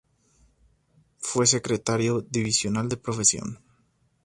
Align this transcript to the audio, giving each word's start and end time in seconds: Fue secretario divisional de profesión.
Fue 1.19 1.45
secretario 1.45 2.21
divisional 2.21 2.89
de 2.89 2.97
profesión. 2.97 3.59